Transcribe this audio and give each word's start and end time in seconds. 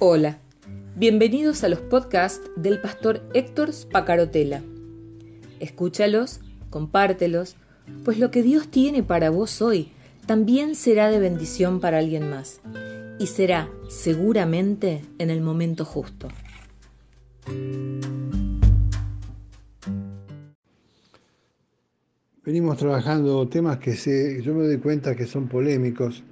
Hola, 0.00 0.38
bienvenidos 0.94 1.64
a 1.64 1.68
los 1.68 1.80
podcasts 1.80 2.48
del 2.54 2.80
pastor 2.80 3.20
Héctor 3.34 3.72
Spacarotela. 3.72 4.62
Escúchalos, 5.58 6.38
compártelos, 6.70 7.56
pues 8.04 8.20
lo 8.20 8.30
que 8.30 8.44
Dios 8.44 8.68
tiene 8.68 9.02
para 9.02 9.30
vos 9.30 9.60
hoy 9.60 9.88
también 10.24 10.76
será 10.76 11.10
de 11.10 11.18
bendición 11.18 11.80
para 11.80 11.98
alguien 11.98 12.30
más 12.30 12.60
y 13.18 13.26
será 13.26 13.68
seguramente 13.88 15.02
en 15.18 15.30
el 15.30 15.40
momento 15.40 15.84
justo. 15.84 16.28
Venimos 22.44 22.78
trabajando 22.78 23.48
temas 23.48 23.78
que 23.78 23.96
se, 23.96 24.40
yo 24.44 24.54
me 24.54 24.64
doy 24.64 24.78
cuenta 24.78 25.16
que 25.16 25.26
son 25.26 25.48
polémicos. 25.48 26.22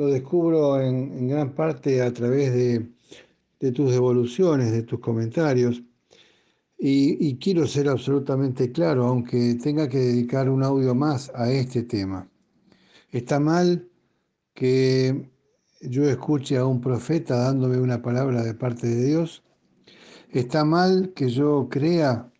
Lo 0.00 0.06
descubro 0.06 0.80
en, 0.80 1.28
gran 1.28 1.54
parte 1.54 2.00
a 2.00 2.10
través 2.10 2.54
de, 2.54 3.70
tus 3.70 3.90
devoluciones, 3.92 4.72
de 4.72 4.82
tus 4.82 4.98
comentarios. 4.98 5.82
y, 6.78 7.36
quiero 7.36 7.66
ser 7.66 7.86
absolutamente 7.86 8.72
claro, 8.72 9.04
aunque 9.04 9.56
tenga 9.56 9.90
que 9.90 9.98
dedicar 9.98 10.48
un 10.48 10.62
audio 10.62 10.94
más 10.94 11.30
a 11.34 11.52
este 11.52 11.82
tema. 11.82 12.26
Está 13.12 13.40
mal 13.40 13.90
que 14.54 15.28
yo 15.82 16.04
escuche 16.08 16.56
a 16.56 16.64
un 16.64 16.80
profeta 16.80 17.36
dándome 17.36 17.78
una 17.78 18.00
palabra 18.00 18.42
de 18.42 18.54
parte 18.54 18.86
de 18.86 19.04
Dios. 19.04 19.42
Está 20.30 20.64
mal 20.64 21.12
que 21.14 21.28
yo 21.28 21.68
crea 21.70 22.32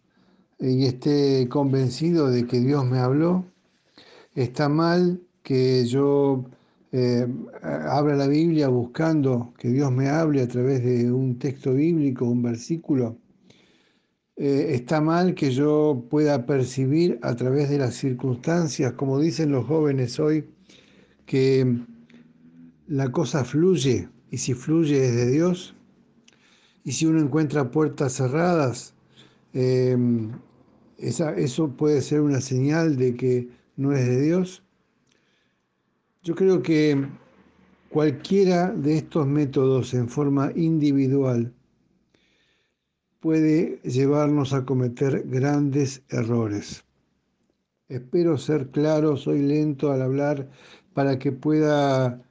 y 0.59 0.87
esté 0.87 1.47
convencido 1.51 2.31
de 2.31 2.47
que 2.47 2.59
Dios 2.61 2.87
me 2.87 3.01
habló. 3.01 3.45
Está 4.35 4.71
mal 4.71 5.21
que 5.43 5.85
yo 5.85 6.47
eh, 6.93 7.27
abra 7.63 8.17
la 8.17 8.27
Biblia 8.27 8.69
buscando 8.69 9.55
que 9.59 9.69
Dios 9.69 9.93
me 9.93 10.09
hable 10.09 10.43
a 10.43 10.49
través 10.49 10.83
de 10.85 11.13
un 11.13 11.39
texto 11.39 11.75
bíblico, 11.75 12.25
un 12.25 12.43
versículo. 12.43 13.17
Eh, 14.37 14.75
está 14.75 15.01
mal 15.01 15.35
que 15.35 15.51
yo 15.51 16.07
pueda 16.11 16.47
percibir 16.47 17.19
a 17.23 17.37
través 17.37 17.69
de 17.69 17.79
las 17.79 17.95
circunstancias, 17.95 18.95
como 18.95 19.21
dicen 19.21 19.53
los 19.53 19.67
jóvenes 19.67 20.19
hoy, 20.19 20.49
que 21.27 21.79
la 22.89 23.13
cosa 23.13 23.45
fluye 23.45 24.09
y 24.31 24.39
si 24.39 24.55
fluye 24.55 25.05
es 25.05 25.15
de 25.15 25.31
Dios. 25.31 25.77
Y 26.85 26.93
si 26.93 27.07
uno 27.07 27.21
encuentra 27.21 27.71
puertas 27.71 28.15
cerradas, 28.15 28.95
em, 29.53 30.33
eso 30.99 31.77
puede 31.77 32.01
ser 32.03 32.23
una 32.23 32.41
señal 32.41 32.97
de 32.97 33.15
que 33.15 33.49
no 33.77 33.93
es 33.93 34.07
de 34.07 34.21
Dios. 34.23 34.65
Yo 36.23 36.35
creo 36.35 36.61
que 36.61 37.07
cualquiera 37.89 38.71
de 38.73 38.99
estos 38.99 39.27
métodos 39.27 39.95
en 39.95 40.07
forma 40.07 40.53
individual 40.55 41.55
puede 43.21 43.81
llevarnos 43.85 44.53
a 44.53 44.67
cometer 44.67 45.27
grandes 45.27 46.03
errores. 46.11 46.85
Espero 47.89 48.37
ser 48.37 48.69
claro, 48.71 49.17
soy 49.17 49.41
lento 49.41 49.91
al 49.93 50.03
hablar 50.03 50.51
para 50.93 51.19
que 51.19 51.33
pueda 51.33 52.23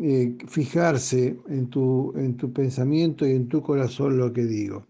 eh, 0.00 0.38
fijarse 0.46 1.36
en 1.48 1.70
tu, 1.70 2.12
en 2.16 2.36
tu 2.36 2.52
pensamiento 2.52 3.26
y 3.26 3.32
en 3.32 3.48
tu 3.48 3.62
corazón 3.62 4.16
lo 4.16 4.32
que 4.32 4.44
digo. 4.44 4.86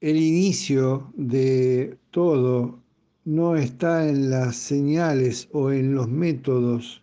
El 0.00 0.16
inicio 0.16 1.12
de 1.16 1.96
todo 2.10 2.83
no 3.24 3.56
está 3.56 4.08
en 4.08 4.30
las 4.30 4.56
señales 4.56 5.48
o 5.52 5.70
en 5.70 5.94
los 5.94 6.08
métodos, 6.08 7.02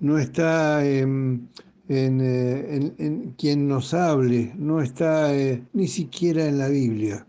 no 0.00 0.18
está 0.18 0.86
en, 0.86 1.48
eh, 1.88 3.34
quien 3.38 3.68
nos 3.68 3.94
hable, 3.94 4.52
no 4.56 4.82
está 4.82 5.34
eh, 5.34 5.62
ni 5.72 5.86
siquiera 5.86 6.46
en 6.46 6.58
la 6.58 6.68
Biblia. 6.68 7.26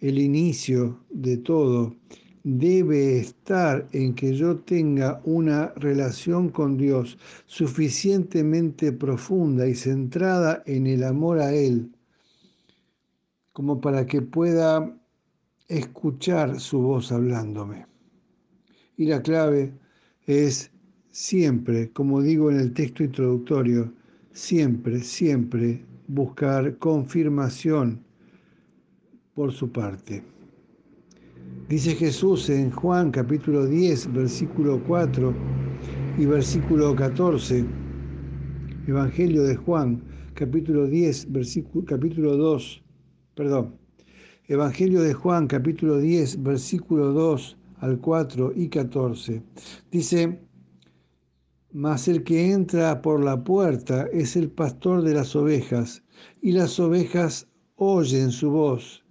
El 0.00 0.18
inicio 0.18 1.00
de 1.10 1.36
todo 1.36 1.94
debe 2.42 3.18
estar 3.18 3.86
en 3.92 4.14
que 4.14 4.34
yo 4.34 4.56
tenga 4.60 5.20
una 5.24 5.74
relación 5.76 6.48
con 6.48 6.78
Dios 6.78 7.18
suficientemente 7.46 8.92
profunda 8.92 9.66
y 9.66 9.74
centrada 9.74 10.62
en 10.64 10.86
el 10.86 11.04
amor 11.04 11.40
a 11.40 11.52
Él, 11.52 11.90
como 13.52 13.80
para 13.80 14.06
que 14.06 14.22
pueda 14.22 14.99
escuchar 15.70 16.58
su 16.58 16.80
voz 16.80 17.12
hablándome. 17.12 17.86
Y 18.96 19.06
la 19.06 19.22
clave 19.22 19.72
es 20.26 20.70
siempre, 21.10 21.90
como 21.92 22.20
digo 22.20 22.50
en 22.50 22.58
el 22.58 22.72
texto 22.72 23.04
introductorio, 23.04 23.92
siempre, 24.32 25.00
siempre 25.00 25.84
buscar 26.08 26.76
confirmación 26.78 28.04
por 29.34 29.52
su 29.52 29.70
parte. 29.70 30.24
Dice 31.68 31.94
Jesús 31.94 32.50
en 32.50 32.72
Juan 32.72 33.12
capítulo 33.12 33.64
10, 33.64 34.12
versículo 34.12 34.82
4 34.82 35.32
y 36.18 36.26
versículo 36.26 36.96
14, 36.96 37.64
Evangelio 38.88 39.44
de 39.44 39.54
Juan 39.54 40.02
capítulo 40.34 40.88
10, 40.88 41.30
versículo, 41.30 41.84
capítulo 41.84 42.36
2, 42.36 42.82
perdón, 43.36 43.80
Evangelio 44.50 45.02
de 45.02 45.14
Juan 45.14 45.46
capítulo 45.46 45.98
10, 45.98 46.42
versículo 46.42 47.12
2 47.12 47.56
al 47.82 48.00
4 48.00 48.52
y 48.56 48.68
14. 48.68 49.44
Dice, 49.92 50.40
mas 51.70 52.08
el 52.08 52.24
que 52.24 52.50
entra 52.50 53.00
por 53.00 53.22
la 53.22 53.44
puerta 53.44 54.08
es 54.12 54.34
el 54.34 54.50
pastor 54.50 55.02
de 55.02 55.14
las 55.14 55.36
ovejas, 55.36 56.02
y 56.42 56.50
las 56.50 56.80
ovejas 56.80 57.46
oyen 57.76 58.32
su 58.32 58.50
voz 58.50 59.04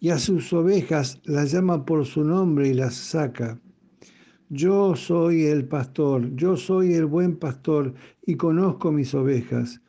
y 0.00 0.08
a 0.08 0.18
sus 0.18 0.52
ovejas 0.52 1.20
las 1.22 1.52
llama 1.52 1.84
por 1.84 2.04
su 2.04 2.24
nombre 2.24 2.70
y 2.70 2.74
las 2.74 2.94
saca. 2.96 3.60
Yo 4.48 4.96
soy 4.96 5.44
el 5.44 5.68
pastor, 5.68 6.34
yo 6.34 6.56
soy 6.56 6.94
el 6.94 7.06
buen 7.06 7.36
pastor 7.36 7.94
y 8.26 8.34
conozco 8.34 8.90
mis 8.90 9.14
ovejas 9.14 9.80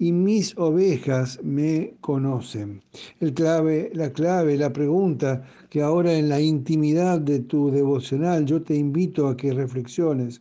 y 0.00 0.12
mis 0.12 0.56
ovejas 0.56 1.38
me 1.44 1.94
conocen. 2.00 2.82
El 3.20 3.34
clave, 3.34 3.90
la 3.92 4.10
clave, 4.10 4.56
la 4.56 4.72
pregunta 4.72 5.44
que 5.68 5.82
ahora 5.82 6.14
en 6.14 6.30
la 6.30 6.40
intimidad 6.40 7.20
de 7.20 7.40
tu 7.40 7.70
devocional 7.70 8.46
yo 8.46 8.62
te 8.62 8.74
invito 8.74 9.28
a 9.28 9.36
que 9.36 9.52
reflexiones 9.52 10.40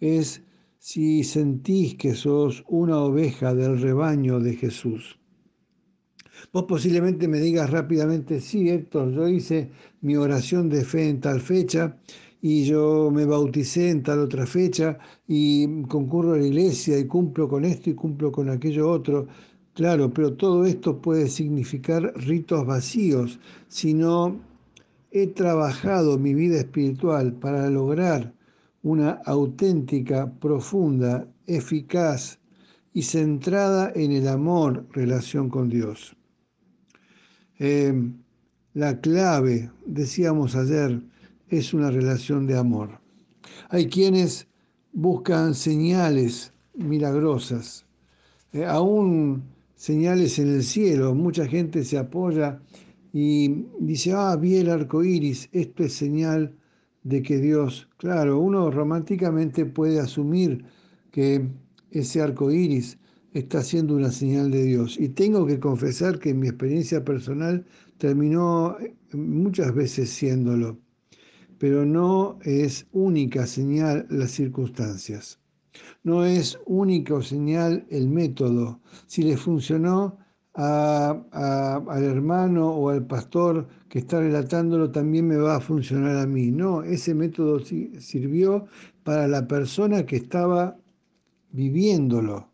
es 0.00 0.42
si 0.78 1.24
sentís 1.24 1.94
que 1.94 2.14
sos 2.14 2.62
una 2.68 2.98
oveja 2.98 3.54
del 3.54 3.80
rebaño 3.80 4.38
de 4.38 4.54
Jesús. 4.54 5.18
Vos 6.52 6.64
posiblemente 6.64 7.26
me 7.26 7.40
digas 7.40 7.70
rápidamente, 7.70 8.38
sí, 8.38 8.68
Héctor, 8.68 9.12
yo 9.14 9.26
hice 9.28 9.70
mi 10.02 10.16
oración 10.16 10.68
de 10.68 10.84
fe 10.84 11.08
en 11.08 11.22
tal 11.22 11.40
fecha 11.40 11.96
y 12.46 12.64
yo 12.66 13.10
me 13.10 13.24
bauticé 13.24 13.88
en 13.88 14.02
tal 14.02 14.18
otra 14.18 14.44
fecha 14.44 14.98
y 15.26 15.66
concurro 15.84 16.34
a 16.34 16.36
la 16.36 16.46
iglesia 16.46 16.98
y 16.98 17.06
cumplo 17.06 17.48
con 17.48 17.64
esto 17.64 17.88
y 17.88 17.94
cumplo 17.94 18.30
con 18.30 18.50
aquello 18.50 18.90
otro. 18.90 19.26
Claro, 19.72 20.12
pero 20.12 20.34
todo 20.34 20.66
esto 20.66 21.00
puede 21.00 21.28
significar 21.28 22.12
ritos 22.16 22.66
vacíos 22.66 23.40
si 23.68 23.94
no 23.94 24.38
he 25.10 25.28
trabajado 25.28 26.18
mi 26.18 26.34
vida 26.34 26.58
espiritual 26.58 27.32
para 27.32 27.70
lograr 27.70 28.34
una 28.82 29.22
auténtica, 29.24 30.30
profunda, 30.38 31.26
eficaz 31.46 32.40
y 32.92 33.04
centrada 33.04 33.90
en 33.94 34.12
el 34.12 34.28
amor 34.28 34.86
relación 34.92 35.48
con 35.48 35.70
Dios. 35.70 36.14
Em, 37.58 38.18
la 38.74 39.00
clave, 39.00 39.70
decíamos 39.86 40.54
ayer, 40.56 41.00
es 41.48 41.74
una 41.74 41.90
relación 41.90 42.46
de 42.46 42.56
amor. 42.56 43.00
Hay 43.68 43.86
quienes 43.86 44.48
buscan 44.92 45.54
señales 45.54 46.52
milagrosas, 46.74 47.86
eh, 48.52 48.64
aún 48.64 49.44
señales 49.74 50.38
en 50.38 50.48
el 50.48 50.62
cielo. 50.62 51.14
Mucha 51.14 51.46
gente 51.46 51.84
se 51.84 51.98
apoya 51.98 52.60
y 53.12 53.66
dice, 53.80 54.12
ah, 54.12 54.36
vi 54.36 54.56
el 54.56 54.70
arco 54.70 55.04
iris, 55.04 55.48
esto 55.52 55.84
es 55.84 55.92
señal 55.92 56.56
de 57.02 57.22
que 57.22 57.38
Dios, 57.38 57.88
claro, 57.98 58.40
uno 58.40 58.70
románticamente 58.70 59.66
puede 59.66 60.00
asumir 60.00 60.64
que 61.10 61.48
ese 61.90 62.22
arco 62.22 62.50
iris 62.50 62.98
está 63.34 63.62
siendo 63.62 63.94
una 63.94 64.10
señal 64.10 64.50
de 64.50 64.64
Dios. 64.64 64.98
Y 64.98 65.10
tengo 65.10 65.46
que 65.46 65.60
confesar 65.60 66.18
que 66.18 66.34
mi 66.34 66.48
experiencia 66.48 67.04
personal 67.04 67.66
terminó 67.98 68.76
eh, 68.80 68.94
muchas 69.12 69.74
veces 69.74 70.10
siéndolo, 70.10 70.78
pero 71.64 71.86
no 71.86 72.38
es 72.42 72.86
única 72.92 73.46
señal 73.46 74.06
las 74.10 74.32
circunstancias. 74.32 75.40
No 76.02 76.26
es 76.26 76.58
única 76.66 77.22
señal 77.22 77.86
el 77.88 78.06
método. 78.10 78.82
Si 79.06 79.22
le 79.22 79.38
funcionó 79.38 80.18
al 80.52 82.04
hermano 82.04 82.68
o 82.68 82.90
al 82.90 83.06
pastor 83.06 83.66
que 83.88 84.00
está 84.00 84.20
relatándolo, 84.20 84.90
también 84.90 85.26
me 85.26 85.38
va 85.38 85.56
a 85.56 85.60
funcionar 85.60 86.18
a 86.18 86.26
mí. 86.26 86.50
No, 86.50 86.82
ese 86.82 87.14
método 87.14 87.60
sirvió 87.60 88.66
para 89.02 89.26
la 89.26 89.48
persona 89.48 90.04
que 90.04 90.16
estaba 90.16 90.76
viviéndolo 91.50 92.52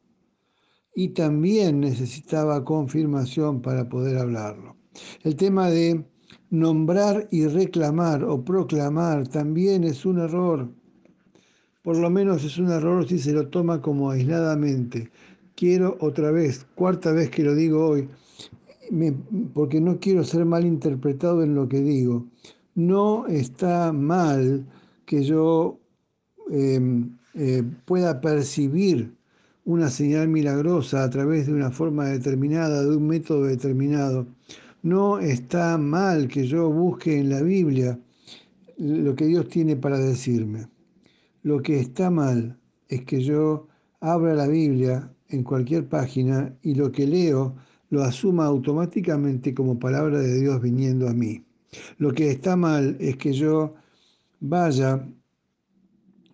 y 0.94 1.08
también 1.08 1.80
necesitaba 1.80 2.64
confirmación 2.64 3.60
para 3.60 3.88
poder 3.88 4.18
hablarlo. 4.18 4.76
El 5.24 5.34
tema 5.34 5.68
de 5.68 6.04
nombrar 6.50 7.28
y 7.30 7.46
reclamar 7.46 8.24
o 8.24 8.44
proclamar 8.44 9.28
también 9.28 9.84
es 9.84 10.04
un 10.04 10.18
error. 10.18 10.68
Por 11.82 11.96
lo 11.96 12.10
menos 12.10 12.44
es 12.44 12.58
un 12.58 12.70
error 12.70 13.08
si 13.08 13.18
se 13.18 13.32
lo 13.32 13.48
toma 13.48 13.80
como 13.80 14.10
aisladamente. 14.10 15.10
Quiero 15.54 15.96
otra 16.00 16.30
vez, 16.30 16.66
cuarta 16.74 17.12
vez 17.12 17.30
que 17.30 17.42
lo 17.42 17.54
digo 17.54 17.86
hoy, 17.86 18.08
porque 19.54 19.80
no 19.80 19.98
quiero 19.98 20.24
ser 20.24 20.44
mal 20.44 20.66
interpretado 20.66 21.42
en 21.42 21.54
lo 21.54 21.68
que 21.68 21.80
digo. 21.80 22.26
No 22.74 23.26
está 23.26 23.92
mal 23.92 24.66
que 25.06 25.22
yo 25.22 25.78
em, 26.50 27.16
eh, 27.34 27.62
pueda 27.84 28.20
percibir 28.20 29.14
una 29.64 29.88
señal 29.88 30.28
milagrosa 30.28 31.04
a 31.04 31.10
través 31.10 31.46
de 31.46 31.52
una 31.52 31.70
forma 31.70 32.06
determinada, 32.06 32.82
de 32.82 32.96
un 32.96 33.06
método 33.06 33.44
determinado. 33.44 34.26
No 34.82 35.18
está 35.18 35.76
mal 35.76 36.26
que 36.28 36.46
yo 36.46 36.70
busque 36.70 37.18
en 37.18 37.28
la 37.28 37.42
Biblia 37.42 37.98
lo 38.78 39.14
que 39.14 39.26
Dios 39.26 39.48
tiene 39.48 39.76
para 39.76 39.98
decirme. 39.98 40.68
Lo 41.42 41.60
que 41.60 41.80
está 41.80 42.10
mal 42.10 42.58
es 42.88 43.04
que 43.04 43.20
yo 43.20 43.68
abra 44.00 44.34
la 44.34 44.46
Biblia 44.46 45.12
en 45.28 45.44
cualquier 45.44 45.86
página 45.86 46.56
y 46.62 46.74
lo 46.74 46.90
que 46.90 47.06
leo 47.06 47.56
lo 47.90 48.02
asuma 48.02 48.46
automáticamente 48.46 49.52
como 49.52 49.78
palabra 49.78 50.20
de 50.20 50.40
Dios 50.40 50.62
viniendo 50.62 51.08
a 51.08 51.12
mí. 51.12 51.44
Lo 51.98 52.12
que 52.12 52.30
está 52.30 52.56
mal 52.56 52.96
es 53.00 53.16
que 53.16 53.32
yo 53.32 53.74
vaya 54.40 55.06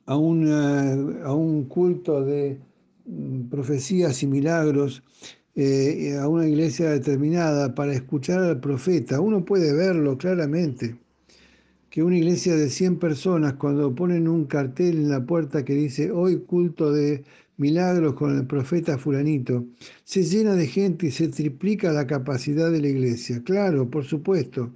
a, 0.06 0.12
a 0.12 0.16
un 0.16 1.64
culto 1.64 2.24
de 2.24 2.60
mm, 3.06 3.48
profecías 3.48 4.22
y 4.22 4.26
milagros 4.28 5.02
eh, 5.56 6.16
a 6.20 6.28
una 6.28 6.46
iglesia 6.46 6.90
determinada 6.90 7.74
para 7.74 7.94
escuchar 7.94 8.40
al 8.40 8.60
profeta. 8.60 9.20
Uno 9.20 9.44
puede 9.44 9.72
verlo 9.74 10.18
claramente, 10.18 10.96
que 11.90 12.02
una 12.02 12.18
iglesia 12.18 12.56
de 12.56 12.70
100 12.70 12.98
personas, 12.98 13.54
cuando 13.54 13.94
ponen 13.94 14.28
un 14.28 14.44
cartel 14.46 14.96
en 14.98 15.10
la 15.10 15.24
puerta 15.26 15.64
que 15.64 15.74
dice 15.74 16.10
hoy 16.12 16.40
culto 16.42 16.92
de 16.92 17.24
milagros 17.56 18.14
con 18.14 18.36
el 18.36 18.46
profeta 18.46 18.98
fulanito, 18.98 19.66
se 20.04 20.22
llena 20.24 20.54
de 20.54 20.66
gente 20.66 21.06
y 21.08 21.10
se 21.10 21.28
triplica 21.28 21.92
la 21.92 22.06
capacidad 22.06 22.70
de 22.70 22.80
la 22.82 22.88
iglesia. 22.88 23.42
Claro, 23.44 23.90
por 23.90 24.04
supuesto. 24.04 24.72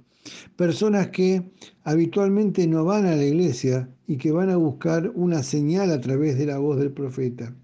Personas 0.55 1.09
que 1.09 1.43
habitualmente 1.83 2.67
no 2.67 2.85
van 2.85 3.05
a 3.05 3.15
la 3.15 3.25
iglesia 3.25 3.89
y 4.07 4.17
que 4.17 4.31
van 4.31 4.49
a 4.49 4.57
buscar 4.57 5.11
una 5.15 5.41
señal 5.41 5.91
a 5.91 5.99
través 5.99 6.37
de 6.37 6.45
la 6.45 6.57
voz 6.57 6.77
del 6.77 6.91
profeta. 6.91 7.55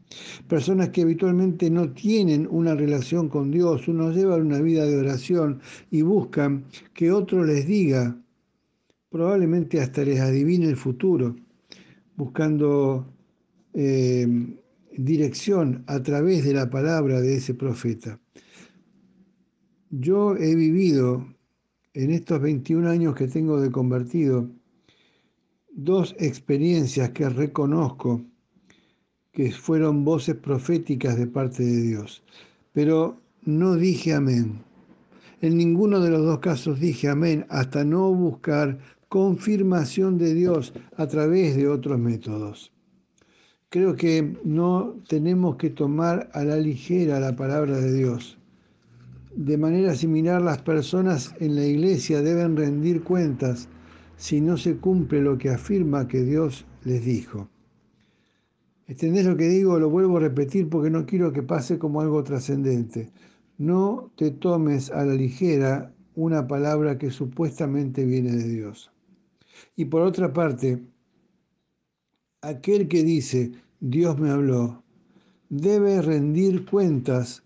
Personas 0.48 0.89
que 0.89 1.01
habitualmente 1.01 1.69
no 1.69 1.92
tienen 1.92 2.48
una 2.50 2.74
relación 2.74 3.30
con 3.30 3.51
Dios, 3.51 3.88
uno 3.88 4.12
llevan 4.12 4.48
una 4.48 4.62
vida 4.62 4.86
de 4.86 4.98
oración 4.98 5.59
y 5.92 6.01
buscan 6.01 6.65
que 6.94 7.12
otro 7.12 7.44
les 7.44 7.68
diga, 7.68 8.18
probablemente 9.09 9.81
hasta 9.81 10.04
les 10.04 10.19
adivine 10.19 10.68
el 10.68 10.77
futuro, 10.77 11.36
buscando 12.15 13.06
eh, 13.74 14.27
dirección 14.98 15.83
a 15.88 16.01
través 16.01 16.45
de 16.45 16.54
la 16.54 16.69
palabra 16.69 17.21
de 17.21 17.36
ese 17.36 17.54
profeta. 17.54 18.19
Yo 19.89 20.36
he 20.36 20.56
vivido 20.56 21.37
en 21.98 22.12
estos 22.12 22.40
21 22.40 22.88
años 22.90 23.16
que 23.16 23.28
tengo 23.28 23.60
de 23.60 23.72
convertido 23.72 24.48
dos 25.72 26.16
experiencias 26.20 27.10
que 27.10 27.28
reconozco 27.28 28.22
que 29.32 29.52
fueron 29.52 30.06
voces 30.06 30.36
proféticas 30.36 31.18
de 31.18 31.26
parte 31.26 31.64
de 31.64 31.82
Dios, 31.82 32.22
pero 32.72 33.20
no 33.46 33.74
dije 33.74 34.14
amén. 34.14 34.62
En 35.42 35.58
ninguno 35.58 36.00
de 36.00 36.12
los 36.12 36.24
dos 36.24 36.38
casos 36.38 36.80
dije 36.80 37.10
amén 37.10 37.48
hasta 37.50 37.84
no 37.84 38.14
buscar 38.14 38.78
confirmación 39.10 40.20
de 40.20 40.36
Dios 40.36 40.74
a 40.98 41.08
través 41.08 41.56
de 41.56 41.68
otros 41.68 41.98
métodos. 41.98 42.72
Creo 43.70 43.96
que 43.96 44.38
no 44.44 44.98
tenemos 45.10 45.56
que 45.56 45.72
tomar 45.72 46.30
a 46.34 46.44
la 46.44 46.58
ligera 46.58 47.20
la 47.20 47.36
palabra 47.36 47.78
de 47.78 47.92
Dios. 47.92 48.38
De 49.38 49.56
manera 49.56 49.94
similar, 49.94 50.42
las 50.42 50.63
personas 50.63 51.36
en 51.39 51.54
la 51.54 51.63
iglesia 51.63 52.24
deben 52.24 52.57
rendir 52.57 53.04
cuentas 53.04 53.69
si 54.16 54.42
no 54.42 54.57
se 54.57 54.78
cumple 54.78 55.22
lo 55.22 55.38
que 55.38 55.51
afirma 55.51 56.07
que 56.07 56.24
Dios 56.24 56.66
les 56.84 57.06
dijo. 57.06 57.48
¿Entendés 58.88 59.28
lo 59.28 59.38
que 59.38 59.48
digo? 59.48 59.78
Lo 59.78 59.92
vuelvo 59.92 60.18
a 60.18 60.22
repetir 60.22 60.69
porque 60.69 60.89
no 60.89 61.06
quiero 61.06 61.34
que 61.34 61.44
pase 61.44 61.78
como 61.78 62.01
algo 62.01 62.24
trascendente. 62.24 63.12
No 63.60 64.12
te 64.16 64.31
tomes 64.31 64.89
a 64.89 65.06
la 65.06 65.13
ligera 65.13 65.94
una 66.16 66.48
palabra 66.48 66.98
que 66.98 67.12
supuestamente 67.12 68.06
viene 68.06 68.31
de 68.31 68.50
Dios. 68.50 68.90
Y 69.75 69.86
por 69.86 70.01
otra 70.01 70.33
parte, 70.33 70.81
aquel 72.42 72.88
que 72.88 73.04
dice, 73.04 73.51
Dios 73.81 74.18
me 74.18 74.31
habló, 74.31 74.81
debe 75.50 76.01
rendir 76.01 76.66
cuentas. 76.66 77.44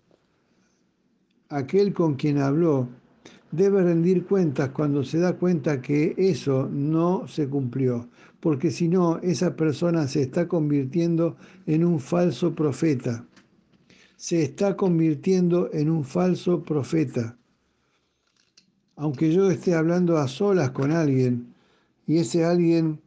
Aquel 1.52 1.92
con 1.92 2.14
quien 2.14 2.38
habló 2.38 2.88
debe 3.50 3.82
rendir 3.82 4.24
cuentas 4.24 4.70
cuando 4.70 5.04
se 5.04 5.18
da 5.18 5.34
cuenta 5.34 5.82
que 5.82 6.14
eso 6.16 6.66
no 6.72 7.28
se 7.28 7.46
cumplió, 7.46 8.08
porque 8.40 8.70
si 8.70 8.88
no, 8.88 9.18
esa 9.18 9.54
persona 9.54 10.08
se 10.08 10.22
está 10.22 10.48
convirtiendo 10.48 11.36
en 11.66 11.84
un 11.84 12.00
falso 12.00 12.54
profeta. 12.54 13.26
Se 14.16 14.42
está 14.42 14.78
convirtiendo 14.78 15.68
en 15.74 15.90
un 15.90 16.04
falso 16.04 16.62
profeta. 16.62 17.36
Aunque 18.96 19.30
yo 19.30 19.50
esté 19.50 19.74
hablando 19.74 20.16
a 20.16 20.28
solas 20.28 20.70
con 20.70 20.90
alguien 20.90 21.52
y 22.06 22.16
ese 22.16 22.46
alguien 22.46 22.98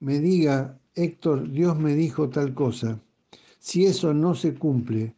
me 0.00 0.18
diga, 0.18 0.80
Héctor, 0.94 1.50
Dios 1.50 1.78
me 1.78 1.94
dijo 1.94 2.30
tal 2.30 2.54
cosa, 2.54 3.02
si 3.58 3.84
eso 3.84 4.14
no 4.14 4.34
se 4.34 4.54
cumple, 4.54 5.14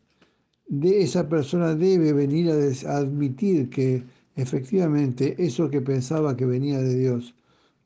de 0.68 1.02
esa 1.02 1.28
persona 1.28 1.74
debe 1.74 2.12
venir 2.12 2.50
a 2.50 2.96
admitir 2.96 3.70
que 3.70 4.04
Efectivamente, 4.36 5.34
eso 5.38 5.70
que 5.70 5.80
pensaba 5.80 6.36
que 6.36 6.44
venía 6.44 6.78
de 6.78 6.94
Dios 6.94 7.34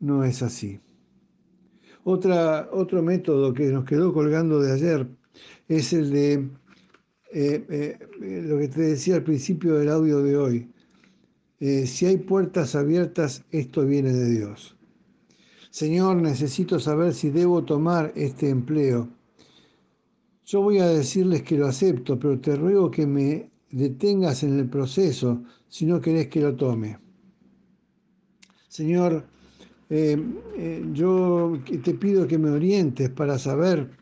no 0.01 0.25
es 0.25 0.43
así. 0.43 0.81
Otra, 2.03 2.69
otro 2.73 3.03
método 3.03 3.55
que 3.55 3.67
nos 3.67 3.85
quedó 3.85 4.13
colgando 4.13 4.61
de 4.61 4.73
ayer 4.73 5.07
es 5.69 5.93
el 5.93 6.11
de 6.11 6.49
eh, 7.33 7.65
eh, 7.71 7.99
lo 8.45 8.59
que 8.59 8.67
te 8.67 8.81
decía 8.81 9.15
al 9.15 9.23
principio 9.23 9.77
del 9.77 9.91
audio 9.91 10.23
de 10.23 10.37
hoy. 10.37 10.69
Eh, 11.61 11.87
si 11.87 12.07
hay 12.07 12.17
puertas 12.17 12.75
abiertas, 12.75 13.45
esto 13.53 13.87
viene 13.87 14.13
de 14.13 14.31
Dios. 14.31 14.77
Señor, 15.71 16.17
necesito 16.17 16.81
saber 16.81 17.15
si 17.15 17.31
debo 17.31 17.65
tomar 17.65 18.13
este 18.17 18.49
empleo. 18.49 19.09
Yo 20.51 20.63
voy 20.63 20.81
a 20.81 20.89
decirles 20.89 21.45
que 21.45 21.57
lo 21.57 21.69
acepto, 21.69 22.19
pero 22.19 22.41
te 22.41 22.57
ruego 22.57 22.91
que 22.91 23.07
me 23.07 23.49
detengas 23.71 24.43
en 24.43 24.59
el 24.59 24.69
proceso 24.69 25.45
si 25.69 25.87
no 25.87 26.01
querés 26.01 26.27
que 26.27 26.41
lo 26.41 26.57
tome. 26.57 26.99
Señor, 28.67 29.25
eh, 29.91 30.21
eh, 30.57 30.85
yo 30.93 31.53
te 31.85 31.95
pido 31.95 32.27
que 32.27 32.37
me 32.37 32.51
orientes 32.51 33.11
para 33.11 33.39
saber 33.39 33.93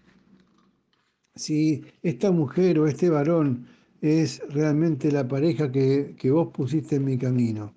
si 1.34 1.84
esta 2.02 2.30
mujer 2.30 2.78
o 2.78 2.86
este 2.86 3.10
varón 3.10 3.66
es 4.00 4.40
realmente 4.48 5.12
la 5.12 5.28
pareja 5.28 5.70
que, 5.70 6.14
que 6.16 6.30
vos 6.30 6.48
pusiste 6.48 6.96
en 6.96 7.04
mi 7.04 7.18
camino. 7.18 7.74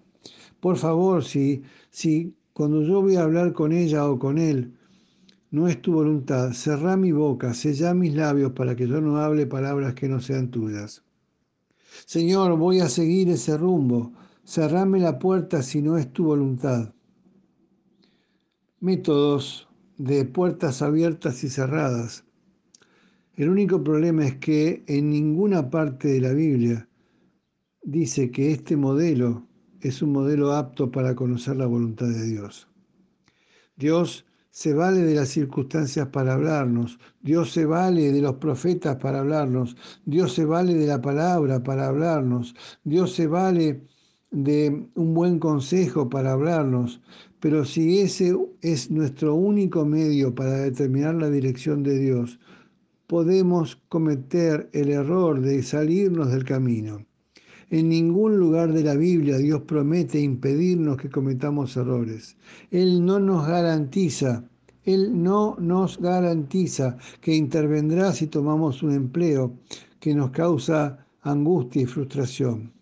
Por 0.61 0.77
favor, 0.77 1.25
si, 1.25 1.61
si 1.89 2.37
cuando 2.53 2.81
yo 2.83 3.01
voy 3.01 3.17
a 3.17 3.23
hablar 3.23 3.51
con 3.51 3.73
ella 3.73 4.09
o 4.09 4.17
con 4.17 4.37
él, 4.37 4.77
no 5.51 5.67
es 5.67 5.81
tu 5.81 5.93
voluntad, 5.93 6.53
cerrá 6.53 6.95
mi 6.95 7.11
boca, 7.11 7.53
sella 7.53 7.93
mis 7.93 8.15
labios 8.15 8.53
para 8.53 8.75
que 8.75 8.87
yo 8.87 9.01
no 9.01 9.17
hable 9.17 9.45
palabras 9.45 9.93
que 9.93 10.07
no 10.07 10.21
sean 10.21 10.49
tuyas. 10.49 11.03
Señor, 12.05 12.57
voy 12.57 12.79
a 12.79 12.87
seguir 12.87 13.29
ese 13.29 13.57
rumbo. 13.57 14.13
Cerrame 14.45 14.99
la 14.99 15.19
puerta 15.19 15.61
si 15.61 15.81
no 15.81 15.97
es 15.97 16.11
tu 16.11 16.23
voluntad. 16.23 16.93
Métodos 18.79 19.67
de 19.97 20.23
puertas 20.25 20.81
abiertas 20.81 21.43
y 21.43 21.49
cerradas. 21.49 22.23
El 23.35 23.49
único 23.49 23.83
problema 23.83 24.25
es 24.25 24.37
que 24.37 24.83
en 24.87 25.09
ninguna 25.09 25.69
parte 25.69 26.07
de 26.07 26.21
la 26.21 26.33
Biblia 26.33 26.87
dice 27.83 28.31
que 28.31 28.51
este 28.51 28.77
modelo 28.77 29.45
es 29.81 30.01
un 30.01 30.13
modelo 30.13 30.53
apto 30.53 30.91
para 30.91 31.13
conocer 31.13 31.57
la 31.57 31.65
voluntad 31.65 32.07
de 32.07 32.25
Dios. 32.25 32.67
Dios 33.75 34.25
se 34.51 34.73
vale 34.73 35.01
de 35.01 35.15
las 35.15 35.29
circunstancias 35.29 36.09
para 36.09 36.33
hablarnos, 36.33 36.99
Dios 37.21 37.51
se 37.53 37.65
vale 37.65 38.11
de 38.11 38.21
los 38.21 38.35
profetas 38.35 38.97
para 38.97 39.19
hablarnos, 39.21 39.77
Dios 40.05 40.33
se 40.33 40.45
vale 40.45 40.73
de 40.75 40.87
la 40.87 41.01
palabra 41.01 41.63
para 41.63 41.87
hablarnos, 41.87 42.53
Dios 42.83 43.13
se 43.13 43.27
vale 43.27 43.87
de 44.29 44.87
un 44.95 45.13
buen 45.13 45.39
consejo 45.39 46.09
para 46.09 46.33
hablarnos, 46.33 47.01
pero 47.39 47.65
si 47.65 47.99
ese 47.99 48.37
es 48.61 48.91
nuestro 48.91 49.35
único 49.35 49.85
medio 49.85 50.35
para 50.35 50.53
determinar 50.59 51.15
la 51.15 51.29
dirección 51.29 51.81
de 51.83 51.97
Dios, 51.97 52.39
podemos 53.07 53.77
cometer 53.89 54.69
el 54.73 54.89
error 54.89 55.41
de 55.41 55.63
salirnos 55.63 56.31
del 56.31 56.43
camino. 56.45 57.05
En 57.71 57.87
ningún 57.87 58.37
lugar 58.37 58.73
de 58.73 58.83
la 58.83 58.95
Biblia 58.95 59.37
Dios 59.37 59.61
promete 59.61 60.19
impedirnos 60.19 60.97
que 60.97 61.09
cometamos 61.09 61.77
errores. 61.77 62.35
Él 62.69 63.05
no 63.05 63.17
nos 63.17 63.47
garantiza, 63.47 64.43
Él 64.83 65.23
no 65.23 65.55
nos 65.57 65.97
garantiza 65.97 66.97
que 67.21 67.33
intervendrá 67.33 68.11
si 68.11 68.27
tomamos 68.27 68.83
un 68.83 68.91
empleo 68.91 69.53
que 70.01 70.13
nos 70.13 70.31
causa 70.31 71.07
angustia 71.21 71.83
y 71.83 71.85
frustración. 71.85 72.73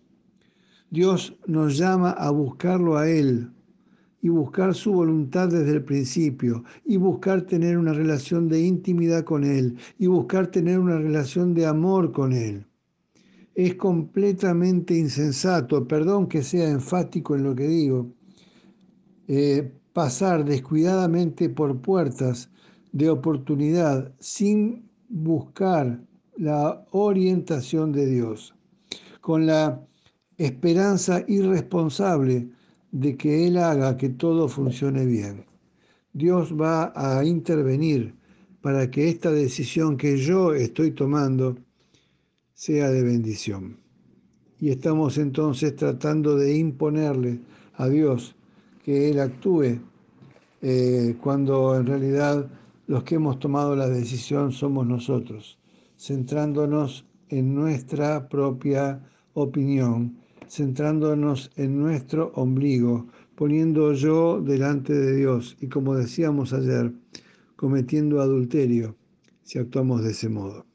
Dios 0.90 1.36
nos 1.46 1.78
llama 1.78 2.10
a 2.10 2.30
buscarlo 2.30 2.98
a 2.98 3.08
Él 3.08 3.48
y 4.22 4.28
buscar 4.28 4.74
su 4.74 4.92
voluntad 4.92 5.50
desde 5.50 5.70
el 5.70 5.84
principio 5.84 6.64
y 6.84 6.96
buscar 6.96 7.42
tener 7.42 7.78
una 7.78 7.92
relación 7.92 8.48
de 8.48 8.62
intimidad 8.62 9.22
con 9.22 9.44
Él 9.44 9.76
y 10.00 10.08
buscar 10.08 10.48
tener 10.48 10.80
una 10.80 10.98
relación 10.98 11.54
de 11.54 11.66
amor 11.66 12.10
con 12.10 12.32
Él. 12.32 12.66
Es 13.54 13.74
completamente 13.74 14.96
insensato, 14.96 15.86
perdón 15.86 16.28
que 16.28 16.42
sea 16.42 16.68
enfático 16.68 17.34
en 17.34 17.44
lo 17.44 17.54
que 17.54 17.66
digo, 17.66 18.12
eh, 19.28 19.72
pasar 19.92 20.44
descuidadamente 20.44 21.48
por 21.48 21.80
puertas 21.80 22.50
de 22.92 23.10
oportunidad 23.10 24.12
sin 24.18 24.88
buscar 25.08 26.00
la 26.36 26.86
orientación 26.90 27.92
de 27.92 28.06
Dios, 28.06 28.54
con 29.20 29.46
la 29.46 29.84
esperanza 30.38 31.22
irresponsable 31.28 32.48
de 32.92 33.16
que 33.16 33.46
Él 33.46 33.58
haga 33.58 33.96
que 33.96 34.08
todo 34.08 34.48
funcione 34.48 35.04
bien. 35.04 35.44
Dios 36.12 36.54
va 36.58 36.92
a 36.96 37.24
intervenir 37.24 38.14
para 38.62 38.90
que 38.90 39.08
esta 39.08 39.30
decisión 39.30 39.96
que 39.96 40.16
yo 40.16 40.54
estoy 40.54 40.92
tomando 40.92 41.56
sea 42.60 42.90
de 42.90 43.02
bendición. 43.02 43.78
Y 44.58 44.68
estamos 44.68 45.16
entonces 45.16 45.74
tratando 45.76 46.36
de 46.36 46.58
imponerle 46.58 47.40
a 47.72 47.88
Dios 47.88 48.34
que 48.84 49.08
Él 49.08 49.18
actúe 49.18 49.80
eh, 50.60 51.16
cuando 51.22 51.74
en 51.74 51.86
realidad 51.86 52.50
los 52.86 53.02
que 53.04 53.14
hemos 53.14 53.38
tomado 53.38 53.74
la 53.76 53.88
decisión 53.88 54.52
somos 54.52 54.86
nosotros, 54.86 55.58
centrándonos 55.98 57.06
en 57.30 57.54
nuestra 57.54 58.28
propia 58.28 59.08
opinión 59.32 60.18
centrándonos 60.46 61.50
en 61.56 61.78
nuestro 61.78 62.30
ombligo, 62.34 63.06
poniendo 63.36 63.94
yo 63.94 64.42
delante 64.42 64.92
de 64.92 65.16
Dios 65.16 65.56
y 65.60 65.68
como 65.68 65.94
decíamos 65.94 66.52
ayer, 66.52 66.92
cometiendo 67.56 68.20
adulterio 68.20 68.96
si 69.44 69.58
actuamos 69.58 70.02
de 70.02 70.10
ese 70.10 70.28
modo. 70.28 70.69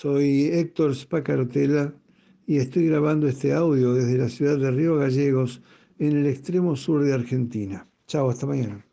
Soy 0.00 0.46
Héctor 0.46 0.96
Spacarotela 0.96 1.92
y 2.46 2.56
estoy 2.56 2.86
grabando 2.86 3.28
este 3.28 3.52
audio 3.52 3.92
desde 3.92 4.16
la 4.16 4.30
ciudad 4.30 4.56
de 4.56 4.70
Río 4.70 4.96
Gallegos 4.96 5.60
en 5.98 6.16
el 6.16 6.26
extremo 6.26 6.74
sur 6.74 7.04
de 7.04 7.12
Argentina. 7.12 7.86
Chao, 8.06 8.30
hasta 8.30 8.46
mañana. 8.46 8.89